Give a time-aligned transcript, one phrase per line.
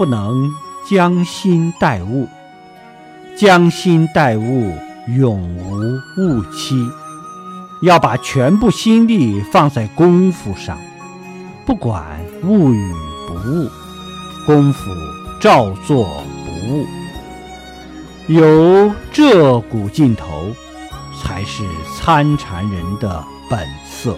[0.00, 0.50] 不能
[0.88, 2.26] 将心待物，
[3.36, 4.74] 将心待物，
[5.18, 5.78] 永无
[6.16, 6.74] 误期，
[7.82, 10.78] 要把全部心力放在功夫上，
[11.66, 12.02] 不管
[12.44, 12.94] 误与
[13.28, 13.68] 不误，
[14.46, 14.90] 功夫
[15.38, 16.86] 照做不误。
[18.26, 20.24] 有这股劲头，
[21.22, 21.62] 才是
[21.94, 24.16] 参禅人的本色。